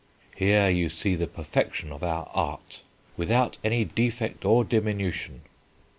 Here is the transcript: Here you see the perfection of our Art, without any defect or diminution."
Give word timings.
Here 0.35 0.67
you 0.67 0.89
see 0.89 1.13
the 1.13 1.27
perfection 1.27 1.91
of 1.91 2.01
our 2.01 2.27
Art, 2.33 2.81
without 3.17 3.59
any 3.63 3.85
defect 3.85 4.43
or 4.45 4.63
diminution." 4.63 5.43